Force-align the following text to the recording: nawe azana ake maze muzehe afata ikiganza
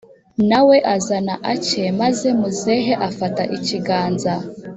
nawe 0.49 0.77
azana 0.95 1.33
ake 1.53 1.83
maze 2.01 2.27
muzehe 2.39 2.93
afata 3.09 3.43
ikiganza 3.57 4.33